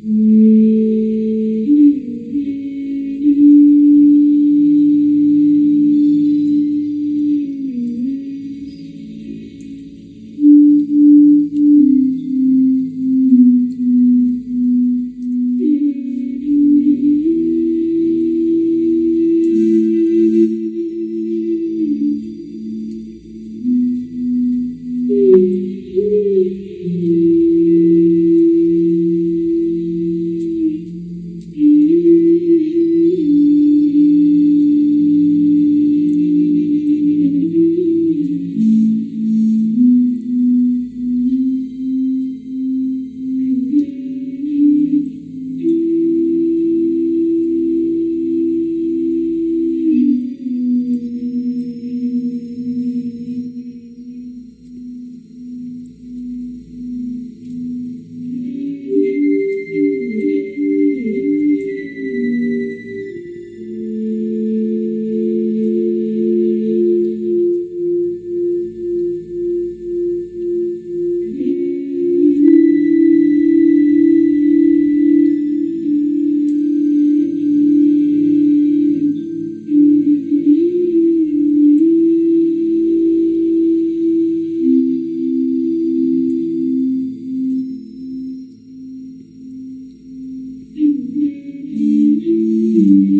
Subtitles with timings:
[0.00, 0.59] Mm-hmm.
[92.92, 93.19] Música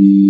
[0.00, 0.29] Mm-hmm.